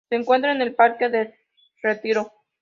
[0.09, 1.35] Se encuentra en el parque del
[1.83, 2.33] Retiro.